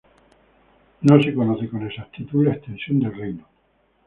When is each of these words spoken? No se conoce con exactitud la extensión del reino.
No 1.01 1.21
se 1.21 1.31
conoce 1.31 1.69
con 1.69 1.85
exactitud 1.85 2.43
la 2.45 2.53
extensión 2.53 2.99
del 3.01 3.15
reino. 3.15 3.45